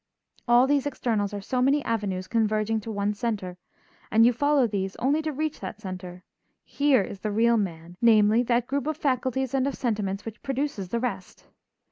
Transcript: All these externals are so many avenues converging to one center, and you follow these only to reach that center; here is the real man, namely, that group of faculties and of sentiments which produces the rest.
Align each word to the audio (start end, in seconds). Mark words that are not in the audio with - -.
All 0.47 0.65
these 0.65 0.87
externals 0.87 1.31
are 1.31 1.41
so 1.43 1.61
many 1.61 1.85
avenues 1.85 2.27
converging 2.27 2.79
to 2.79 2.91
one 2.91 3.13
center, 3.13 3.59
and 4.09 4.25
you 4.25 4.33
follow 4.33 4.65
these 4.65 4.95
only 4.95 5.21
to 5.21 5.31
reach 5.31 5.59
that 5.59 5.79
center; 5.79 6.23
here 6.63 7.03
is 7.03 7.19
the 7.19 7.29
real 7.31 7.55
man, 7.55 7.95
namely, 8.01 8.41
that 8.41 8.65
group 8.65 8.87
of 8.87 8.97
faculties 8.97 9.53
and 9.53 9.67
of 9.67 9.75
sentiments 9.75 10.25
which 10.25 10.41
produces 10.41 10.89
the 10.89 10.99
rest. 10.99 11.45